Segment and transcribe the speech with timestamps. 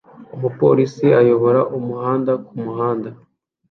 [0.35, 3.09] Umupolisi ayobora umuhanda kumuhanda